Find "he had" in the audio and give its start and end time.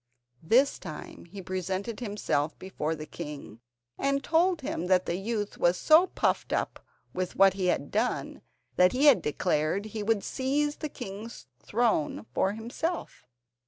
7.53-7.91, 8.93-9.21